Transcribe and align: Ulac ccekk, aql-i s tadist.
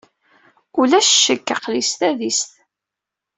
Ulac 0.79 1.07
ccekk, 1.15 1.47
aql-i 1.55 1.83
s 1.89 1.91
tadist. 1.99 2.51